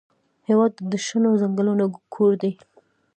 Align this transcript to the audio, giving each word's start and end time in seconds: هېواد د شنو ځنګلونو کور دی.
هېواد 0.47 0.73
د 0.91 0.93
شنو 1.05 1.31
ځنګلونو 1.41 1.85
کور 2.13 2.31
دی. 2.41 2.51